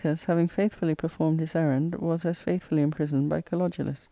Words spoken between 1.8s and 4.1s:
was as faithfully imprisoned by Kalodulus.